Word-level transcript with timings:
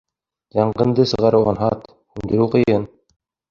Янғынды 0.59 1.05
сығарыу 1.11 1.45
анһат, 1.53 1.87
һүндереү 2.17 2.51
ҡыйын. 2.59 2.91